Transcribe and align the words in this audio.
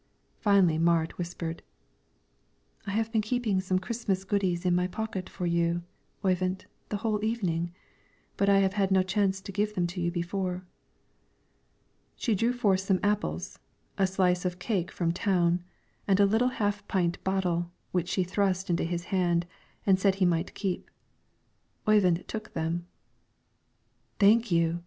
Finally 0.39 0.79
Marit 0.79 1.19
whispered: 1.19 1.61
"I 2.87 2.89
have 2.89 3.11
been 3.11 3.21
keeping 3.21 3.61
some 3.61 3.77
Christmas 3.77 4.23
goodies 4.23 4.65
in 4.65 4.73
my 4.73 4.87
pocket 4.87 5.29
for 5.29 5.45
you, 5.45 5.83
Oyvind, 6.25 6.65
the 6.89 6.97
whole 7.05 7.23
evening, 7.23 7.71
but 8.35 8.49
I 8.49 8.57
have 8.61 8.73
had 8.73 8.89
no 8.89 9.03
chance 9.03 9.41
to 9.41 9.51
give 9.51 9.75
them 9.75 9.85
to 9.85 10.01
you 10.01 10.09
before." 10.09 10.65
She 12.15 12.33
drew 12.33 12.51
forth 12.51 12.79
some 12.79 12.99
apples, 13.03 13.59
a 13.95 14.07
slice 14.07 14.43
of 14.43 14.53
a 14.55 14.57
cake 14.57 14.89
from 14.89 15.11
town, 15.11 15.63
and 16.07 16.19
a 16.19 16.25
little 16.25 16.47
half 16.49 16.87
pint 16.87 17.23
bottle, 17.23 17.69
which 17.91 18.09
she 18.09 18.23
thrust 18.23 18.71
into 18.71 18.83
his 18.85 19.03
hand, 19.13 19.45
and 19.85 19.99
said 19.99 20.15
he 20.15 20.25
might 20.25 20.55
keep. 20.55 20.89
Oyvind 21.87 22.27
took 22.27 22.53
them. 22.53 22.87
"Thank 24.17 24.51
you!" 24.51 24.79